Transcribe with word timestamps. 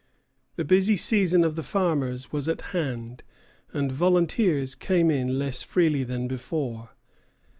The 0.55 0.65
busy 0.65 0.95
season 0.97 1.43
of 1.43 1.55
the 1.55 1.61
farmers 1.61 2.31
was 2.31 2.49
at 2.49 2.61
hand, 2.73 3.21
and 3.71 3.91
volunteers 3.91 4.73
came 4.73 5.11
in 5.11 5.37
less 5.37 5.61
freely 5.61 6.03
than 6.03 6.27
before. 6.27 6.95